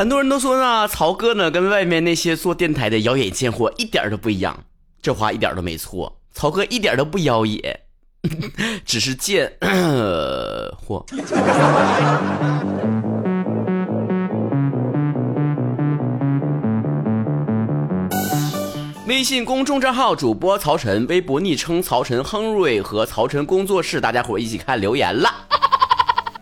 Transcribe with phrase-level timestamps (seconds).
[0.00, 4.64] 很多人都说呢，曹哥呢跟外面那些做电台的妖冶贱货一点都不一样。
[5.02, 7.80] 这话一点都没错，曹哥一点都不妖冶，
[8.86, 9.52] 只是贱
[10.74, 11.04] 货。
[19.06, 25.49] 微信公众账号主播曹晨，微博昵称曹晨亨瑞和曹晨工作室，大家伙一起看留言了。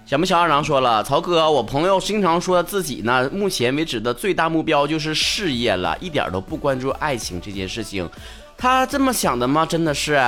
[0.09, 8.09] 小木小二郎说了，曹哥，我朋友经常说自己呢，目前为止的最大目标就是事业了，一点都不关注爱情这件事情。
[8.57, 9.66] 他这么想的吗？
[9.66, 10.19] 真的是。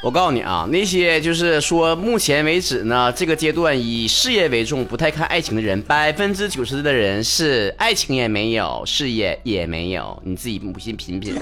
[0.00, 10.16] 我告诉你啊，那些就是说，目前为止呢，这个阶段以事业为重，不太看爱情的人，百分之九十的人是爱情也没有，事业也没有。
[10.24, 11.34] 你自己不信品品。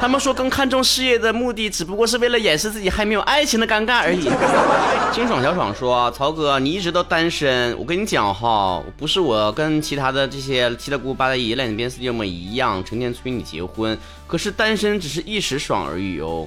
[0.00, 4.28] 他们说更看重事业的目的，只不过是为了掩饰自己还没有爱情的尴尬而已。
[5.14, 16.44] 清爽小爽说：“曹哥，你一直都单身，我跟你讲哈，不是我跟其他的这些七大姑八大姨、烂边四舅们一样，成天催你结婚，可是单身只是一时爽而已哦。”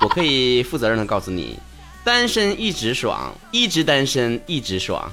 [0.00, 1.58] 我可以负责任的告诉你，
[2.04, 5.10] 单身一直爽，一直单身一直爽。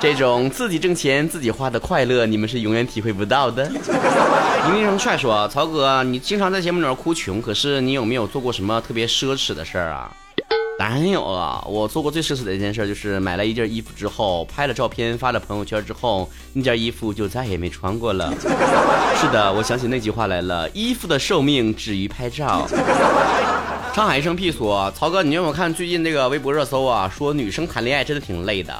[0.00, 3.64] 这种自己挣钱自己花的快乐，你们是永远体会不到的。
[3.64, 10.10] 林林生帅说：“曹哥，你经常在节目里面哭穷，可是你有没有做过什么特别奢侈的事儿啊？”
[10.82, 18.34] 当然有了，我做过最奢侈的一件事就是买了一件衣服之后，拍了照片发了朋友圈之后，那件衣服就再也没穿过了。
[19.16, 22.66] 是的，我想起那句话来了，衣服的寿命止于拍照。
[23.94, 27.08] 上海一生屁说，曹哥，你有没有看最近那个微博热搜啊？
[27.08, 28.74] 说女生谈恋爱真的挺累的，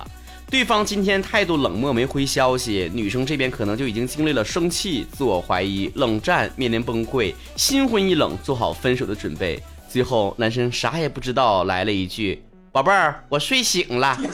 [0.50, 9.62] 对方今天态度冷漠没回消息，女生这边可能就已经经历了生气、自我怀疑、冷战，面临崩溃，心灰意冷，做好分手的准备。
[9.92, 14.16] 最后，男生啥也不知道，来了一句：“宝贝儿，我睡醒了。”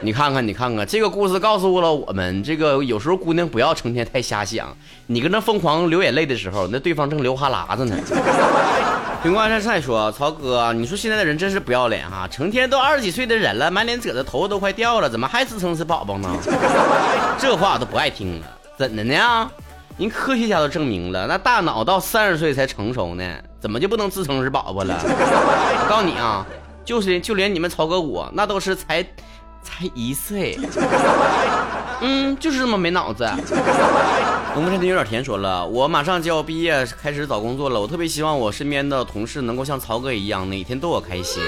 [0.00, 4.68] 你看看，你看看，这个故事告诉了我们，这个有时候姑娘不要成天太瞎想。
[5.08, 7.96] 你跟那疯狂流眼泪的时候，那对方正流哈喇子呢。
[9.24, 16.32] 平关山菜说：“曹哥，你说现在的人真是不要脸哈，成天都二十几岁的人了，满脸褶子，头发都快掉了，怎么还自称是宝宝呢？
[17.40, 18.46] 这话我都不爱听了，
[18.78, 19.50] 怎的呢？”
[19.98, 23.24] 人科学家都证明了，那大脑到三十岁才成熟呢，
[23.66, 24.96] 怎么就不能自称是宝宝了？
[25.02, 26.46] 我 告诉你啊，
[26.84, 29.02] 就是就连你们曹哥我，那都是才
[29.60, 30.56] 才一岁，
[32.00, 33.28] 嗯，就是这么没脑子。
[34.54, 41.42] 农夫山田有点甜说了，我马上就要毕业，开始找工作了，我特别希望我身边的同事能够像曹哥一样，每天逗我开心。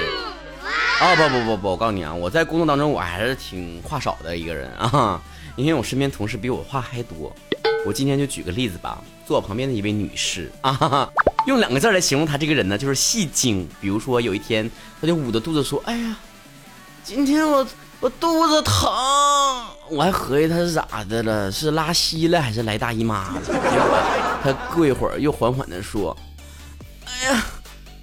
[1.01, 5.23] 啊不不不不，我告诉你啊，我在工作当中我还是挺话少的一个人啊，
[5.55, 7.33] 因为我身边同事比我话还多。
[7.87, 11.07] 我今天就举个例子吧，坐我旁边的一位女士啊，
[11.47, 13.69] 用两个字来形容她这个人呢，就是戏精。
[13.79, 14.71] 比如说有一天，
[15.03, 16.17] 她就捂着肚子说：“哎呀，
[17.05, 17.67] 今天我
[18.01, 18.91] 我肚子疼。”
[19.91, 23.43] 我还合计她是咋的了，是拉稀了还是来大姨妈了？
[24.43, 26.17] 她过一会儿又缓缓的说
[27.05, 27.45] ：“哎呀，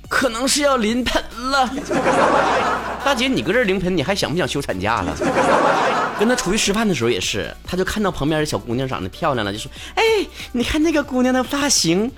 [0.07, 1.67] 可能是要临盆了。”
[3.03, 5.17] 大姐，你搁这临盆，你还想不想休产假了？
[6.17, 10.03] 跟他出去吃饭的时候也是，他就看到旁边的小姑娘长得漂亮了，就说：“哎，
[10.53, 12.11] 你看那个姑娘的发型，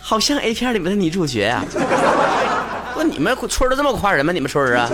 [0.00, 1.64] 好像 A 片里面的女主角啊。
[2.94, 4.32] ”说你们村都这么夸人吗？
[4.32, 4.88] 你们村啊？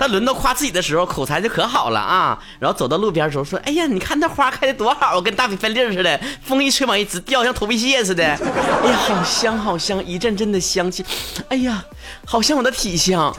[0.00, 2.38] 但轮到夸自己的时候，口才就可好了啊！
[2.60, 8.24] 然后走到路边的时候说：“哎呀，你看那花开的多好，跟大米饭粒似的，风一吹往一直掉，像头皮屑似的。
[8.82, 11.04] 哎呀，好香好香，一阵阵的香气。
[11.48, 11.84] 哎呀，
[12.24, 13.34] 好像我的体香。”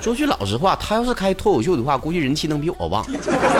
[0.00, 3.04] 说句老实话，他要是开脱口秀的话，估计人气能比我旺。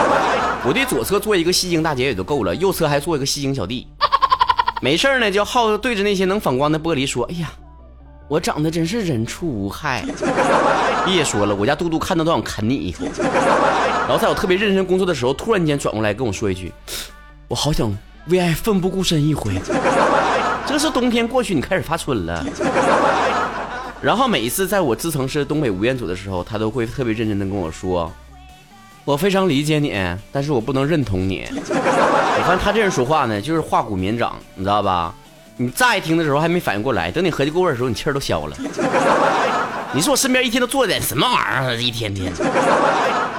[0.64, 3.86] 我对左侧坐一个戏精大姐也就够了，右侧还坐一个戏精小弟。
[4.80, 7.50] 没事呢，就好对着那些能反光的玻璃说：“哎呀，
[8.28, 10.04] 我长得真是人畜无害。”
[11.04, 13.04] 别说了，我家嘟嘟看到都想啃你一口。
[14.06, 16.72] 然后在我特别认真工作的时候，突然间转过来跟我说一句
[17.48, 17.92] ：“我好想
[18.28, 19.52] 为爱奋不顾身一回。”
[20.66, 22.44] 这是冬天过去，你开始发春了。
[24.00, 28.10] 然后每一次在我自称是东北吴彦祖的时候，他都会特别认真的跟我说
[29.04, 29.92] ：“我非常理解你，
[30.30, 35.12] 但是我不能认同你。”你看他这人说话呢，就是化骨绵掌，你知道吧？
[35.56, 38.56] 你乍一听的时候还没反应过来，等你合计过味的时候，你气儿都消了。
[39.92, 41.76] 你说我身边一天都做点什么玩意儿？
[41.82, 42.32] 一天天，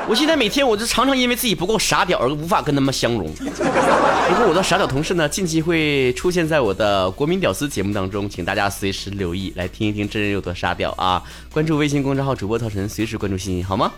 [0.10, 3.32] 我现在每天我就常常因为自己不够傻屌而无法跟他们相融。
[3.32, 11.22] 不过我的傻屌同事呢，近期会出现在我的国民屌丝节目当中，请大家随时留意，来听一听真人有多傻屌啊！
[11.54, 13.92] 关注微信公众号主播曹晨，随时关注信息好吗？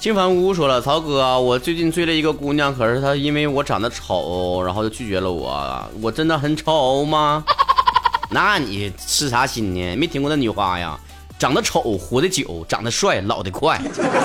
[0.00, 5.86] 清凡屋说了，曹哥，我最近追了一个姑娘，可是她因为我长得丑，然后就拒绝了我。
[6.00, 7.44] 我真的很丑吗？
[8.32, 9.96] 那你痴啥心呢？
[9.96, 10.98] 没听过那女话呀？
[11.38, 13.80] 长得丑活得久，长得帅老得快。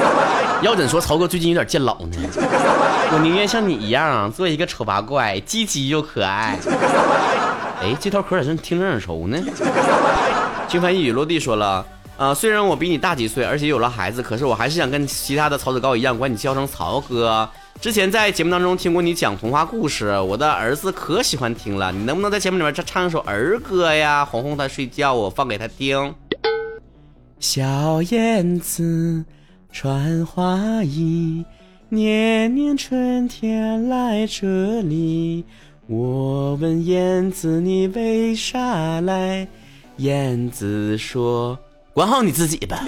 [0.64, 2.18] 要怎说曹哥最近有点见老呢？
[3.12, 6.58] 我宁愿像你一样做一个丑八怪，积极又可爱。
[7.84, 9.38] 哎，这套嗑咋听着耳熟呢？
[10.68, 11.86] 轻翻一语落地说了，
[12.18, 17.48] 啊，虽然我比你大几岁，而且有了孩子，可是我还是想跟其他的曹子高一样，管你叫声曹哥。
[17.82, 21.92] 之前在节目当中听过你讲童话故事，我的儿子可喜欢听了。
[21.92, 26.16] 你能不能在节目里面唱唱一首儿歌呀，哄哄他睡觉，我放给他听。
[27.44, 29.26] 小燕子
[29.70, 31.44] 穿花衣，
[31.90, 35.44] 年年春天来这里。
[35.88, 39.46] 我问燕子你为啥来？
[39.98, 41.60] 燕子说
[41.94, 42.78] ：“管好你自己吧。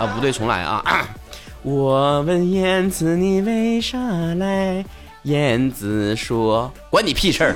[0.00, 1.06] 啊，不对，重来啊。
[1.62, 3.98] 我问燕子你为啥
[4.36, 4.82] 来？
[5.24, 7.54] 燕子说：“管你屁事儿。”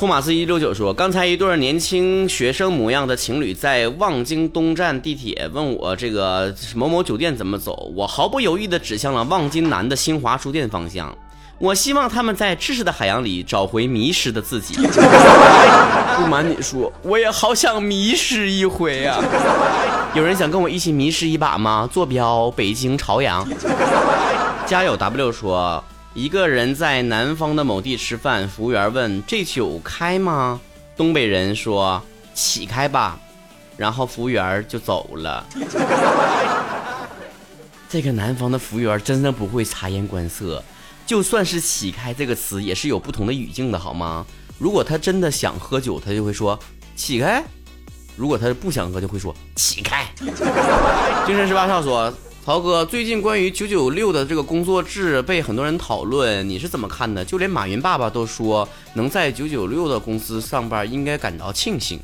[0.00, 11.14] 托马斯一六九说：“刚才一对年轻学生模样的情侣在望京东站地铁问我这个某某酒店怎么走，我毫不犹豫地指向了望京南的新华书店方向。
[11.58, 14.74] 我希望他们在知识的海洋里找回迷失的自己。
[16.16, 19.22] 不瞒你说，我也好想迷失一回啊！”
[20.16, 21.86] 有人想跟我一起迷失一把吗？
[21.92, 23.46] 坐标北京朝阳。
[24.64, 30.60] 家有 W 说，一个人在南方的某地吃饭，服务员问：“这酒开吗？”
[30.96, 32.02] 东北人说
[32.34, 33.16] ：“起开吧。”
[33.76, 35.46] 然后服务员就走了。
[37.88, 40.62] 这个南方的服务员真的不会察言观色，
[41.06, 44.26] 就算是“起开”这个词，也是有不同的语境的，好吗？
[44.58, 46.58] 如果他真的想喝酒，他就会说
[46.96, 47.42] ：“起开。”
[48.16, 50.04] 如果他不想喝，就会说起开。
[51.24, 52.12] 精神十八少说
[52.42, 57.22] ：“曹哥，最近关于九九六的这个工作制被很多人讨论，你是怎么看的？
[57.22, 62.00] 就连马云爸爸都说，能在九九六的公司上班应该感到庆幸。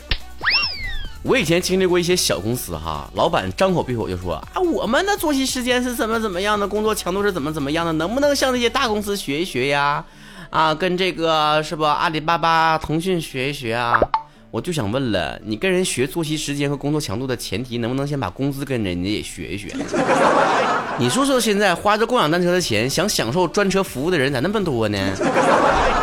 [1.22, 10.04] 我以前经历过一些小公司哈，老板张口闭口就说啊，我们的作息时间是怎么怎么样的，工作强度是怎么怎么样的，能不能向那些大公司学一学呀？
[10.50, 13.98] 啊，跟这个是不阿里巴巴、腾讯学一学啊？”
[14.50, 19.74] 我就想问了，你跟人学作息时间和工作强度的前提，能不能先把工资跟人家也学一学？
[20.98, 24.98] 你说说，现在花着共享单车的钱，想享受专车服务的人咋那么多呢？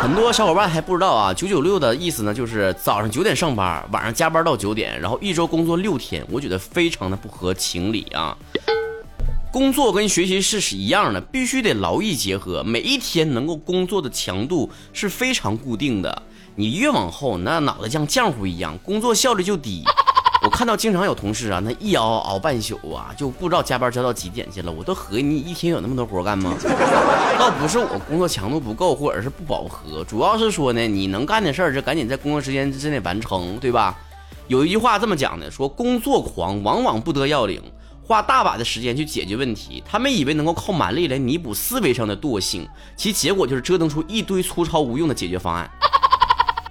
[0.00, 6.24] 很多小伙伴还不知道啊，九九六的意思呢，就是早上九点上班，晚上加班到九点，然后一周工作六天。
[6.30, 8.36] 我觉得非常的不合情理啊！
[9.50, 16.22] 工作跟学习是是一样的，必须得劳逸结合，每一天能够工作的强度是非常固定的。
[16.56, 19.84] 你越往后，那脑袋像浆糊一样，工作效率就低。
[20.44, 24.70] 我看到经常有同事啊，那一熬熬半宿啊，就不知道加班加到几点去了。
[24.70, 26.54] 我都合计你一天有那么多活干吗？
[27.38, 33.98] 倒不是我工作强度不够，或者是不饱和，主要是说呢，你能干的事儿就赶紧在工作时间之内完成，对吧？
[34.46, 37.60] 有一句话这么讲的，说工作狂往往不得要领，
[38.06, 45.68] 花大把的时间去解决问题，他们以为能够靠蛮力来弥补思维上的惰性，其结果就是折腾出一堆粗糙无用的解决方案。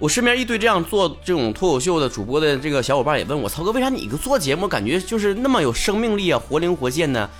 [0.00, 7.30] 我身边一堆这样做这种脱口秀的主播的这个小伙伴也问我，曹哥为啥你个做节目感觉就是那么有生命力啊，活灵活现呢？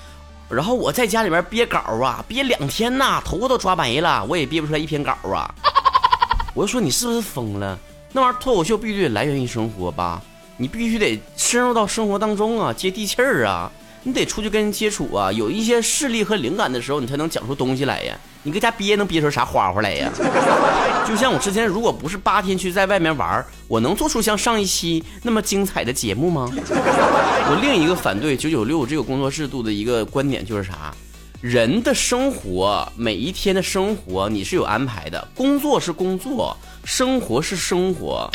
[0.48, 5.52] 然后我在家里边憋稿啊，憋两天呐，头发都抓没了，我也憋不出来一篇稿啊。
[6.54, 7.76] 我就说你是不是疯了？
[8.12, 10.22] 那玩意儿脱口秀必须得来源于生活吧？
[10.56, 13.70] 你必须得深入到生活当中啊，接地气儿啊。
[14.04, 18.14] 你得出去跟人接触啊，有一些势力和灵感的时候，你才能讲出东西来呀。
[18.42, 20.12] 你搁家憋能憋出啥花花来呀？
[21.08, 26.46] 就像我之前，如果不是八天去在外面玩，我能做出像上一期那么精彩的节目吗？
[26.52, 30.94] 我另一个反对九九六这个工作制度的一个观点就是啥？
[31.40, 38.30] 人的生活每一天的生活你是有安排的，工作是工作，生活是生活。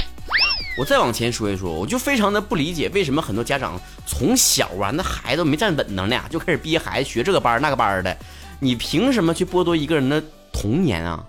[0.80, 8.16] 我再往前说一说，我就非常的不理解，为什么很多家长从小啊，那孩子没站稳当呢，就开始逼孩子学这个班那个班的，
[8.62, 11.22] 你凭什么去剥夺一个人的童年啊？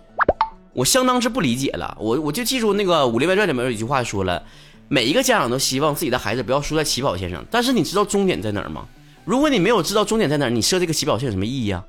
[0.73, 1.97] 我相当是不理解了。
[1.99, 4.41] 我我就记住那个《武林外传》里面有一句话说了，
[4.87, 8.87] 每一个家长都希望自己的孩子不要输在起跑线上，但是你知道终点在哪儿吗？
[9.25, 11.85] 如果你没有知道终点在哪儿，你设这个起跑线有什么意义啊？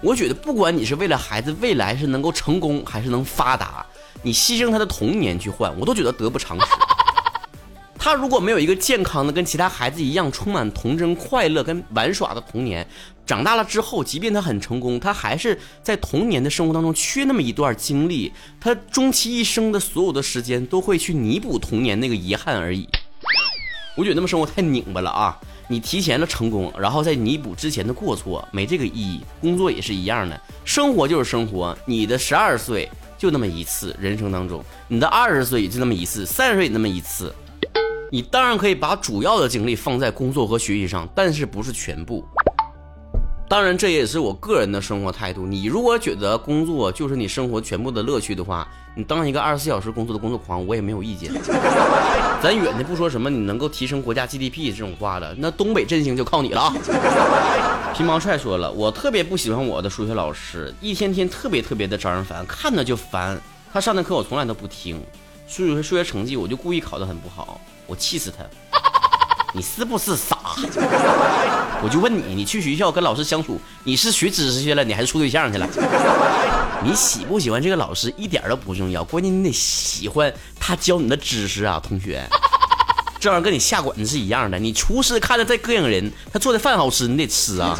[0.00, 3.84] 我觉得不管你是为了孩子未来是能够成功还是能发达。
[4.22, 6.66] 你牺牲他的童年去换，我都觉得得不偿失。
[8.00, 12.86] 他如果没有一个健康的、跟其他孩子一样充满童真、快乐跟玩耍的童年，
[13.26, 18.32] 长大了之后，即便他很成功，他还是在童年的生活当中缺那么一段经历。
[18.60, 22.88] 他终其一生的所有的时间都会去弥补童年那个遗憾而已。
[23.96, 25.36] 我觉得那么生活太拧巴了啊！
[25.66, 29.20] 你提前了成功，然后再弥补之前的过错，没这个意义。
[29.40, 31.76] 工作也是一样的，生活就是生活。
[31.84, 32.88] 你的十二岁。
[33.18, 37.34] 就那么一次，人生当中，你的二十岁也就那么一次，三十岁也那么一次。
[38.10, 42.24] 你当然可以把主要的精力放在工作和学习上，但是不是全部。
[43.48, 45.46] 当然，这也是我个人的生活态度。
[45.46, 51.32] 你如果觉得工作就是你生活全部的乐趣的话，你当一个二十四小时工作的工作狂，我也没有意见。
[52.42, 56.74] 咱远的不说什么，你能够提升国家 GDP 这种话了，那东北振兴就靠你了啊！
[57.96, 63.40] 皮毛帅说了，我特别不喜欢我的数学老师，一天天特别特别的招人烦，看着就烦。
[63.72, 65.02] 他上的课我从来都不听，
[65.46, 68.44] 数学数学成绩我就故意考得很不好，我气死他。
[69.54, 70.37] 你是不是傻？
[71.82, 75.68] 我就问你，你去学校跟老师相处，你是学知识去了，你还是处对象去了？
[76.84, 82.22] 你喜不喜欢这个老师一点都不重要，关键你得喜欢他教你的知识啊，同学。
[83.20, 87.76] 这玩意儿跟你下馆子是一样的，你厨师看着再膈应人，他做的饭好吃，你得吃啊。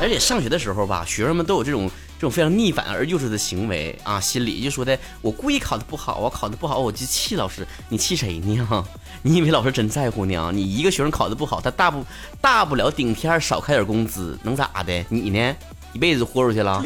[0.00, 1.90] 而且上学的时候吧，学生们都有这种。
[2.24, 8.82] 这种非常逆反而幼稚的行为啊，心里就说的我故意考的不好，我考的不好我就气老师，你气谁呢？
[9.20, 10.50] 你以为老师真在乎你啊？
[10.50, 12.02] 你一个学生考的不好，他大不
[12.40, 15.04] 大不了顶天少开点工资，能咋的？
[15.10, 15.54] 你呢？
[15.92, 16.82] 一辈子豁出去了？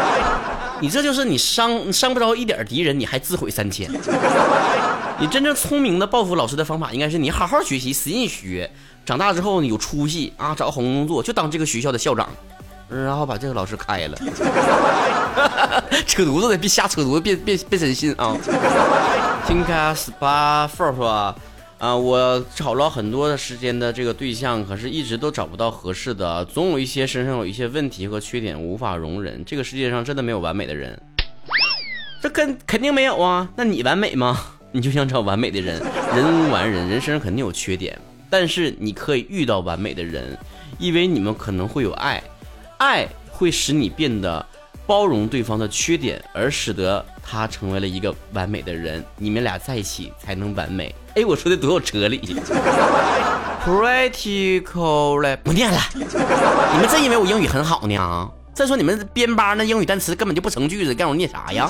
[0.82, 3.90] 你这就是你伤伤不着一点敌人，你还自毁三千。
[5.18, 8.70] 你真正聪明的报复老师的方法，应该是你好好学习，使劲学，
[9.06, 12.28] 长大之后你有出息啊，找个好工作，就当这个学校的校长。
[12.88, 14.16] 然后把这个老师开了，
[16.06, 18.36] 扯犊子的，别瞎扯犊子，别别别真信啊！
[19.46, 21.34] 听开十八份说，
[21.78, 29.44] 啊，我找了很多的时间的这个对象，可是一直都找不到合适的，总有一些身上有一些问题和缺点无法容忍。
[29.44, 30.96] 这个世界上真的没有完美的人，
[32.22, 33.48] 这肯肯定没有啊！
[33.56, 34.38] 那你完美吗？
[34.70, 35.82] 你就想找完美的人，
[36.14, 37.98] 人无完人，人身上肯定有缺点，
[38.30, 40.38] 但是你可以遇到完美的人，
[40.78, 42.22] 因为你们可能会有爱。
[42.78, 44.44] 爱会使你变得
[44.86, 49.02] 包容对方的缺点，而使得他成为了一个完美的人。
[49.16, 50.94] 你们俩在一起才能完美。
[51.14, 52.20] 哎，我说的多有哲理。
[53.64, 55.80] Practical，不念了。
[55.94, 58.30] 你们真以为我英语很好呢？
[58.52, 61.68] 再说你们编吧那英语单词根本就不成句子，让我念啥呀？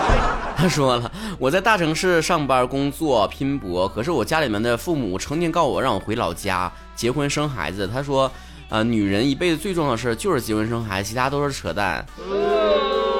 [0.56, 7.88] 他说了，我在大城市上班工作拼搏，可是我家里面的父母成天告我让我回老家结婚生孩子。
[7.88, 8.30] 他说。
[8.72, 12.02] 啊，女人一辈子最重要的事就是结婚生孩子，其他都是扯淡。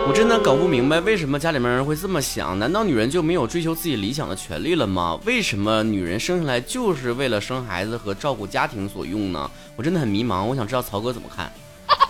[0.08, 2.58] 我真的搞不明白，为什么家里面人会这么想？
[2.58, 5.20] 难道女人就没有追求自己理想的权利了吗？
[5.26, 9.50] 为什么女人生下来就是为了生孩子和照顾家庭所用呢？
[9.76, 11.52] 我真的很迷茫，我想知道曹哥怎么看。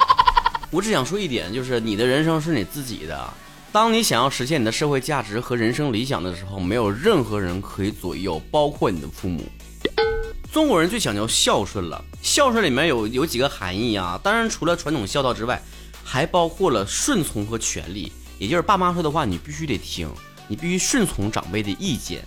[0.71, 3.29] 我只想说一点，就是你的人生是你自己的。
[3.73, 9.43] 当你想要实现你的社会价值和人生理想的时候，没有任何人可以左右，包括你的父母。
[10.53, 14.19] 中国人最讲究孝顺了，孝顺里面有有几个含义啊？
[14.23, 15.61] 当然，除了传统孝道之外，
[16.05, 20.09] 还包括了顺从和权利，也就是爸妈说的话你必须得听，
[20.47, 22.23] 你必须顺从长辈的意见。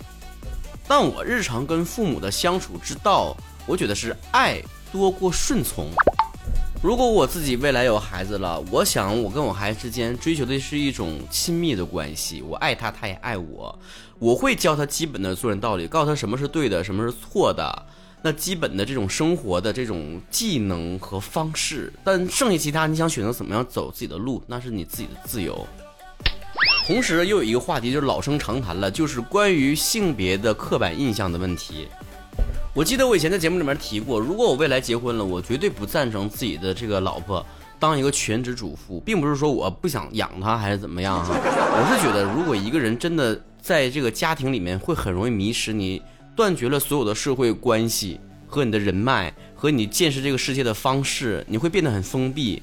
[0.86, 3.36] 但我日常跟父母的相处之道，
[3.66, 4.62] 我觉得是爱
[4.92, 5.88] 多过顺从。
[6.84, 13.80] 如果我自己未来有孩子了，我想我跟我孩子之间追求的是一种亲密的关系，我爱他，他也爱我，
[14.20, 17.88] 我会教他基本的做人道理，告诉他什么是对的，什么是错的。
[18.26, 25.64] 那基本的这种生活的这种技能和方式，但剩下其他你想选择怎么样走自己的路，那是你自己的自由。
[26.88, 31.88] 同时又有一个话题就是老生常谈了，就是关于性别的刻板印象的问题。
[32.74, 37.46] 我记得我以前在节目里面提过，如果我未来结婚了，我绝对不赞成自己的这个老婆
[37.78, 46.02] 当一个全职主妇，并不是说我不想养她还是怎么样哈，我是觉得如果一个人真的在这个家庭里面会很容易迷失你。
[46.36, 52.62] 断绝了所有的社会关系和你的人脉和你见识这个世界的方式，你会变得很封闭。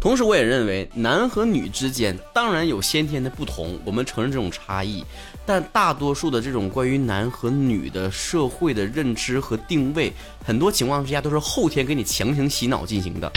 [0.00, 5.04] 同时，我也认为男和女之间当然有先天的不同，我们承认这种差异，
[5.46, 10.12] 但大多数的这种关于男和女的社会的认知和定位，
[10.44, 13.30] 很多情况之下都是后天给你强行洗脑进行的。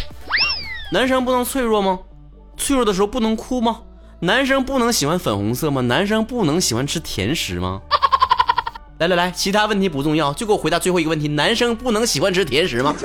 [0.91, 1.99] 男生不能脆弱吗？
[2.57, 3.81] 脆弱的时候不能哭吗？
[4.21, 5.81] 男生不能喜欢粉红色吗？
[5.81, 7.81] 男生不能喜欢吃甜食吗？
[8.97, 12.95] 来来来，其他问题不重要，就给我回答最后一个问题：男生不能喜欢吃甜食吗？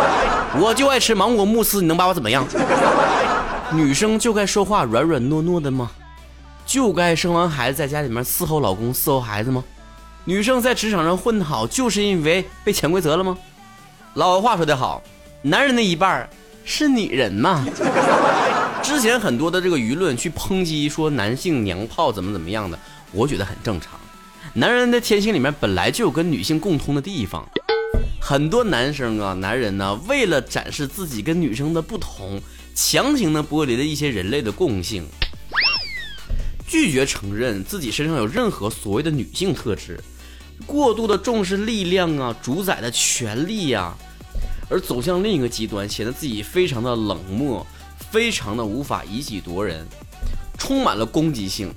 [0.60, 2.46] 我就爱吃芒果慕斯，你能把我怎么样？
[3.72, 5.90] 女生就该说话软软糯糯的吗？
[6.66, 9.64] 就该生完孩子在家里面伺候老公伺候孩子吗？
[10.24, 13.38] 女生在职场上混得好，就是因为被潜规则了吗？
[14.14, 15.02] 老话说得好，
[15.40, 16.28] 男人的一半
[16.66, 17.64] 是女人嘛。
[18.84, 22.78] 之前很多的这个舆论去抨击说男性娘炮怎么怎么样的，
[23.12, 23.92] 我觉得很正常。
[24.58, 27.48] 男人的天性里面本来就有跟女性共通的地方，
[28.20, 32.40] 很多男生啊，男人呢，为了展示自己跟女生的不同，
[32.74, 35.06] 强行的剥离了一些人类的共性，
[36.66, 40.02] 拒绝承认自己身上有任何所谓的女性特质，
[40.66, 43.94] 过度的重视力量啊，主宰的权利呀，
[44.68, 47.64] 而走向另一个极端，显得自己非常的冷漠，
[48.10, 49.86] 非常的无法以己夺人，
[50.58, 51.72] 充满了攻击性。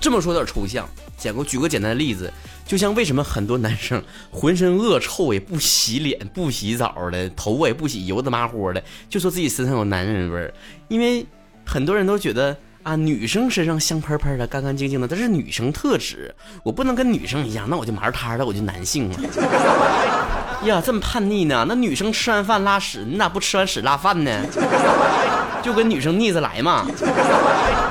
[0.00, 2.32] 这么说有点抽象，讲个举个简单的例子，
[2.66, 10.54] 就像为什么很多男生浑身恶臭，也不洗脸、不洗澡的，头发也不洗，油的麻乎的，就说自己身上有男人味儿，
[10.88, 11.26] 因为
[11.64, 12.56] 很多人都觉得。
[12.86, 16.32] 啊，女生身上香喷喷的、干干净净的，这是女生特质。
[16.62, 19.18] 我不能跟女生一样，那我就麻摊了，我就男性了。
[20.64, 21.64] 呀，这么叛逆呢？
[21.68, 24.44] 那女生吃完饭拉屎，你咋不吃完屎拉饭呢？
[25.62, 26.86] 就跟女生逆着来嘛。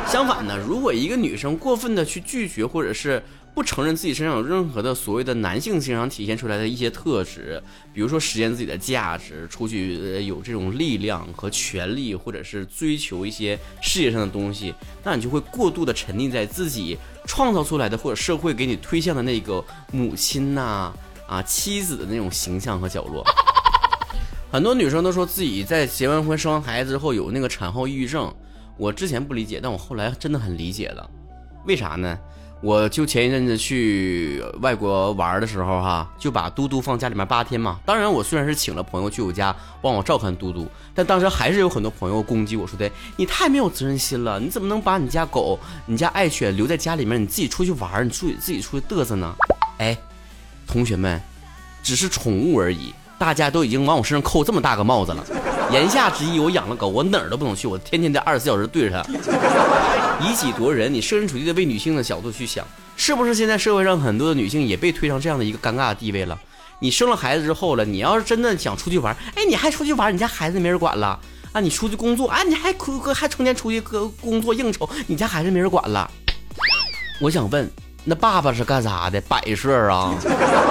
[0.08, 3.22] 相反呢，如果一个女生过分的去拒绝，或者是。
[3.56, 20.92] 不承认自己身上有任何的所谓的男性身上体现出来的一些特质，比如说实现自己的价值，出去有这种力量和权力，或者是追求一些事业上的东西，那你就会过度的沉溺在自己创造出来的或者社会给你推向的那个母亲呐
[21.28, 23.24] 啊妻子的那种形象和角落。
[24.52, 28.34] 很多女生都说自己在结完婚生完孩子之后有那个产后抑郁症，
[28.78, 31.10] 我之前不理解，但我后来真的很理解了，
[31.66, 32.18] 为啥呢？
[32.62, 37.80] 我就前一阵子去外国玩的时候，哈，就把嘟嘟放家里面八天嘛。
[37.86, 40.66] 当然，我虽然是请了朋友去我家帮我照看嘟嘟，
[40.96, 49.36] 但当时还是有很多朋友攻击我说的：“你太没有责任心了，你怎么能把你家狗、你家爱犬留在家里面，你自己出去玩，你出去自己出去嘚瑟呢？”
[49.78, 49.96] 哎，
[50.68, 51.22] 同学们，
[51.84, 55.24] 只是宠物而已，大家都已经往我身上扣这么大个帽子了。
[55.72, 59.04] 言下之意，我养了狗，我哪儿都不能去，我天天在二十四小时对着它。
[60.26, 66.40] 以己度人，你设身处地的为女性的角度去想，是不是现在社会上很多的女性也被推上这样的一个尴尬的地位了？
[66.80, 71.20] 你生了孩子之后了，你要是真的想出去玩，哎，你还出去玩，你家孩子没人管了
[71.52, 71.60] 啊？
[71.60, 76.10] 你出去工作，啊，你还哭还成天出去工工作应酬，你家孩子没人管了？
[77.20, 77.70] 我想问，
[78.08, 79.20] 那爸爸是干啥的？
[79.22, 80.14] 摆设啊？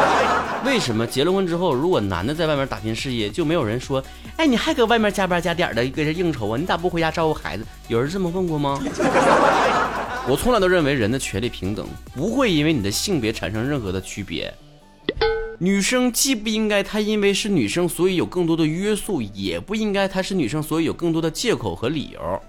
[0.64, 4.02] 为什么结了婚之后，如果男的在外面打拼事业，就没有人说，
[4.36, 6.56] 哎，你还搁外面加班加点的搁这应酬啊？
[6.56, 7.64] 你咋不回家照顾孩子？
[7.88, 8.80] 有人这么问过吗？
[10.28, 14.54] 我从来都认为人的权利平等，不会因为你的性别产生任何的区别。
[15.58, 22.40] 女生既不应该她因为是女生所以有更多的约束，也不应该她是女生所以有更多的借口和理由。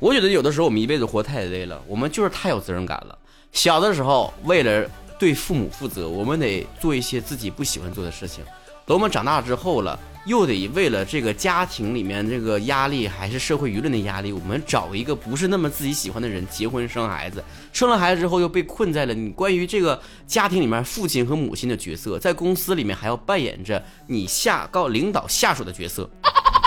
[0.00, 3.16] 我觉得有的时候我们一辈子活太累了，我们就是太有责任感了。
[3.52, 4.88] 小的时候为了。
[5.20, 8.44] 对父母负责，我们得做一些自己不喜欢做的事情。
[8.86, 17.42] 等我们长大之后了，又得为了这个家庭里面这个压力，还是社会舆论的压力，我们找一个不是那么自己喜欢的人结婚生孩子。
[17.72, 26.08] 生了孩子之后，又被困在了你关于这个家庭里面父亲和母亲的角色，在公司里面还要扮演着你下告领导下属的角色。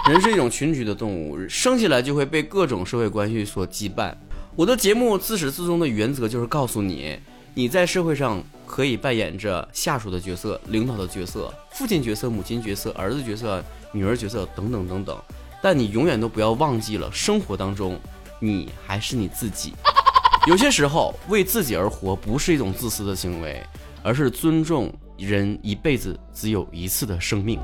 [0.09, 4.13] 人是一种群居的动物，生下来就会被各种社会关系所羁绊。
[4.53, 7.17] 我的节目自始至终的原则就是告诉你。
[7.53, 15.17] 你在社会上可以扮演着下属的角色、领导的角色、父亲角色、母亲角色、儿子角色、女儿角色等等等等，
[15.61, 17.99] 但你永远都不要忘记了，生活当中
[18.39, 19.73] 你还是你自己。
[20.47, 23.61] 有些时候，为自己而活不是一种自私的行为，
[24.03, 27.57] 而是尊重人一辈子只有一次的生命。